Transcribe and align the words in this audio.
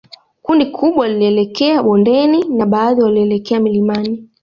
Kundi 0.41 0.65
kubwa 0.65 1.07
lilielekea 1.09 1.83
bondeni 1.83 2.43
na 2.49 2.65
baadhi 2.65 3.01
walielekea 3.01 3.59
milimani 3.59 4.29